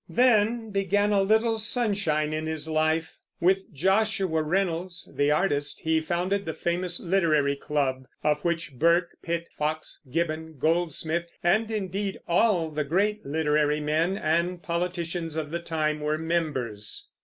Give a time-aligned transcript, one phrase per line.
[0.09, 3.19] Then began a little sunshine in his life.
[3.39, 9.47] With Joshua Reynolds, the artist, he founded the famous Literary Club, of which Burke, Pitt,
[9.55, 15.99] Fox, Gibbon, Goldsmith, and indeed all the great literary men and politicians of the time,
[15.99, 17.07] were members.